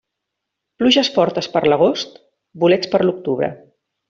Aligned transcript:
Pluges 0.81 1.11
fortes 1.17 1.49
per 1.57 1.63
l'agost, 1.67 2.17
bolets 2.65 2.93
per 2.95 3.03
l'octubre. 3.07 3.53